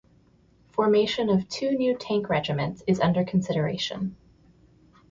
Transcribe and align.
Formation 0.71 1.29
of 1.29 1.47
two 1.47 1.73
new 1.77 1.95
tank 1.95 2.27
regiments 2.27 2.81
is 2.87 2.99
under 2.99 3.23
consideration. 3.23 4.17